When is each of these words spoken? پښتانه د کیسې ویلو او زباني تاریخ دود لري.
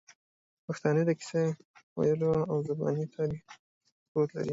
پښتانه 0.65 1.01
د 1.05 1.11
کیسې 1.19 1.43
ویلو 1.97 2.31
او 2.51 2.57
زباني 2.67 3.05
تاریخ 3.17 3.43
دود 4.11 4.29
لري. 4.35 4.49